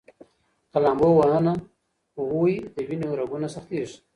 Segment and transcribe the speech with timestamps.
[0.71, 1.53] که لامبو ونه
[2.29, 3.97] ووهئ، د وینې رګونه سختېږي.